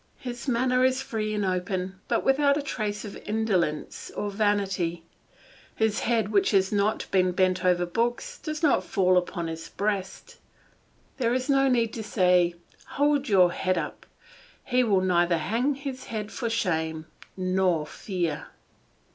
[0.17, 5.03] His manner is free and open, but without a trace of insolence or vanity;
[5.75, 10.37] his head which has not been bent over books does not fall upon his breast;
[11.17, 12.55] there is no need to say,
[12.97, 14.07] "Hold your head up,"
[14.63, 17.05] he will neither hang his head for shame
[17.55, 18.47] or fear.